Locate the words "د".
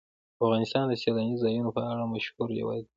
0.87-0.93